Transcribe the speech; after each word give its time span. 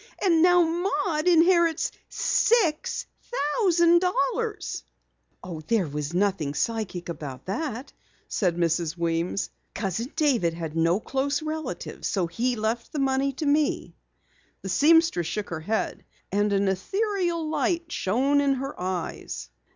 And 0.19 0.41
now 0.41 0.63
Maud 0.63 1.27
inherits 1.27 1.91
six 2.09 3.05
thousand 3.61 3.99
dollars!" 4.01 4.81
"There 5.67 5.87
was 5.87 6.15
nothing 6.15 6.55
psychic 6.55 7.07
about 7.07 7.45
that," 7.45 7.93
said 8.27 8.57
Mrs. 8.57 8.97
Weems. 8.97 9.51
"Cousin 9.75 10.11
David 10.15 10.55
had 10.55 10.75
no 10.75 10.99
close 10.99 11.43
relatives 11.43 12.07
so 12.07 12.25
he 12.25 12.55
left 12.55 12.91
the 12.93 12.99
money 12.99 13.31
to 13.33 13.45
me." 13.45 13.95
The 14.63 14.69
seamstress 14.69 15.27
shook 15.27 15.51
her 15.51 15.59
head, 15.59 16.03
and 16.31 16.51
an 16.51 16.67
ethereal 16.67 17.47
light 17.47 17.91
shone 17.91 18.41
in 18.41 18.55
her 18.55 18.73
eyes. 18.81 19.49